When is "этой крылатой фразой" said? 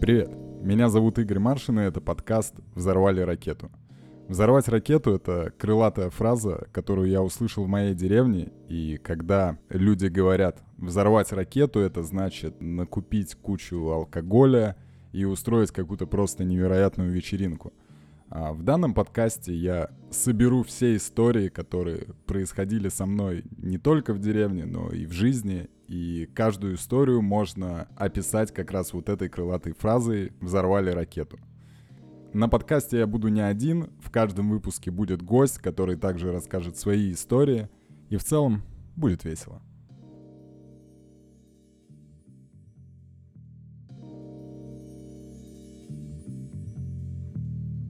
29.08-30.32